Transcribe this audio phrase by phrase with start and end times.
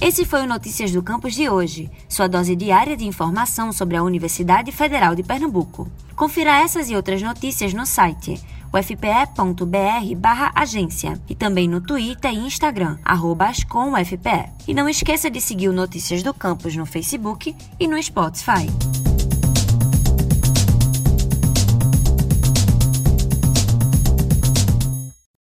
[0.00, 4.02] Esse foi o Notícias do Campus de hoje, sua dose diária de informação sobre a
[4.02, 5.90] Universidade Federal de Pernambuco.
[6.14, 8.40] Confira essas e outras notícias no site
[8.72, 14.52] ufpe.br/agência e também no Twitter e Instagram @ascomufpe.
[14.68, 18.68] E não esqueça de seguir o Notícias do Campus no Facebook e no Spotify.